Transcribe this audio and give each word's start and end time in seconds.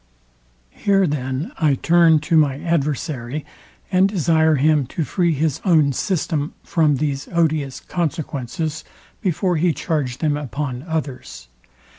Here 0.71 1.05
then 1.05 1.51
I 1.59 1.75
turn 1.75 2.17
to 2.21 2.35
my 2.35 2.57
adversary, 2.59 3.45
and 3.91 4.09
desire 4.09 4.55
him 4.55 4.87
to 4.87 5.03
free 5.03 5.31
his 5.35 5.61
own 5.63 5.93
system 5.93 6.55
from 6.63 6.95
these 6.95 7.27
odious 7.31 7.79
consequences 7.79 8.83
before 9.21 9.57
he 9.57 9.73
charge 9.73 10.17
them 10.17 10.35
upon 10.37 10.81
others. 10.87 11.49